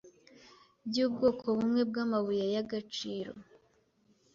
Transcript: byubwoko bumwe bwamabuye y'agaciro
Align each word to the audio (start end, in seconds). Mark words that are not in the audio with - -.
byubwoko 0.87 1.45
bumwe 1.57 1.81
bwamabuye 1.89 2.45
y'agaciro 2.55 3.33